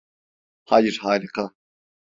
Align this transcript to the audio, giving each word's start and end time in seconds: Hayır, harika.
Hayır, 0.65 0.97
harika. 1.01 1.51